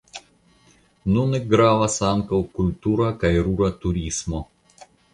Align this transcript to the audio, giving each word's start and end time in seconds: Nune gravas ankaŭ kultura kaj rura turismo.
Nune 1.17 1.41
gravas 1.51 1.99
ankaŭ 2.09 2.41
kultura 2.57 3.13
kaj 3.23 3.35
rura 3.49 3.73
turismo. 3.85 4.47